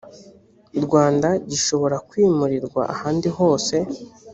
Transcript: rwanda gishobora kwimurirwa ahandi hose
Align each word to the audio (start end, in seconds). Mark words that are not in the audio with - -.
rwanda 0.85 1.29
gishobora 1.49 1.97
kwimurirwa 2.09 2.81
ahandi 2.93 3.27
hose 3.37 3.75